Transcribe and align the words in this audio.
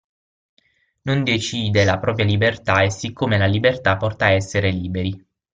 Non 1.03 1.23
decide 1.23 1.83
la 1.85 1.99
propria 1.99 2.25
libertà 2.25 2.81
e 2.81 2.89
siccome 2.89 3.37
la 3.37 3.45
libertà 3.45 3.97
porta 3.97 4.25
a 4.25 4.31
essere 4.31 4.71
liberi. 4.71 5.27